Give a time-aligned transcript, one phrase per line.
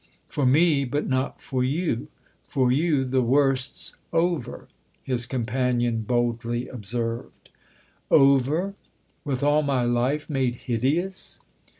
[0.35, 2.07] "For me, but not for you.
[2.47, 4.67] For you the worst's over,"
[5.03, 7.49] his companion boldly observed.
[8.09, 8.75] 296 THE OTHER HOUSE" Over?
[9.23, 11.41] with all my life made hideous